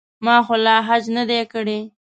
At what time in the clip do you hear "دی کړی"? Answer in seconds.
1.29-1.79